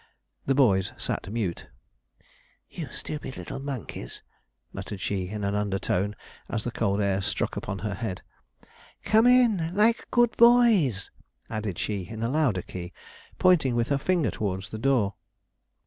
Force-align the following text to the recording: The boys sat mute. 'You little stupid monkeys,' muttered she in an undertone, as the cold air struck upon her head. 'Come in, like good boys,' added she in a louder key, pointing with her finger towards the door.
The 0.47 0.55
boys 0.55 0.93
sat 0.97 1.31
mute. 1.31 1.67
'You 2.67 2.85
little 2.87 2.95
stupid 2.97 3.51
monkeys,' 3.61 4.23
muttered 4.73 4.99
she 4.99 5.27
in 5.27 5.43
an 5.43 5.53
undertone, 5.53 6.15
as 6.49 6.63
the 6.63 6.71
cold 6.71 6.99
air 7.01 7.21
struck 7.21 7.55
upon 7.55 7.77
her 7.77 7.93
head. 7.93 8.23
'Come 9.03 9.27
in, 9.27 9.69
like 9.75 10.07
good 10.09 10.35
boys,' 10.37 11.11
added 11.51 11.77
she 11.77 12.07
in 12.07 12.23
a 12.23 12.31
louder 12.31 12.63
key, 12.63 12.93
pointing 13.37 13.75
with 13.75 13.89
her 13.89 13.99
finger 13.99 14.31
towards 14.31 14.71
the 14.71 14.79
door. 14.79 15.13